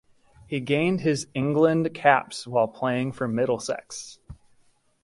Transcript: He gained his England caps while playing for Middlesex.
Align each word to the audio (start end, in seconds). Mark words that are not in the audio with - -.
He 0.47 0.59
gained 0.61 1.01
his 1.01 1.27
England 1.35 1.93
caps 1.93 2.47
while 2.47 2.67
playing 2.67 3.11
for 3.11 3.27
Middlesex. 3.27 4.17